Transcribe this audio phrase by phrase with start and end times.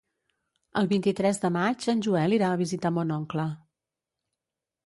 [0.81, 3.47] El vint-i-tres de maig en Joel irà a visitar mon oncle.